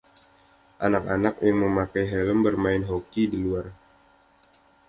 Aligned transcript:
Anak-anak 0.85 1.35
yang 1.47 1.57
memakai 1.63 2.05
helm 2.13 2.37
bermain 2.45 2.81
hoki 2.89 3.23
di 3.31 3.37
luar. 3.45 3.65